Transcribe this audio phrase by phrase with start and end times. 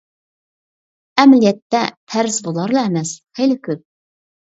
[1.17, 3.89] ئەمەلىيەتتە پەرز بۇلارلا ئەمەس، خېلى كۆپ.